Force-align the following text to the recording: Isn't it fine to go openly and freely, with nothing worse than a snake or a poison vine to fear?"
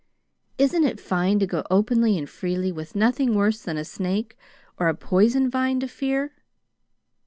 Isn't 0.57 0.83
it 0.83 0.99
fine 0.99 1.37
to 1.37 1.45
go 1.45 1.61
openly 1.69 2.17
and 2.17 2.27
freely, 2.27 2.71
with 2.71 2.95
nothing 2.95 3.35
worse 3.35 3.61
than 3.61 3.77
a 3.77 3.85
snake 3.85 4.35
or 4.79 4.87
a 4.87 4.95
poison 4.95 5.47
vine 5.47 5.79
to 5.81 5.87
fear?" 5.87 6.33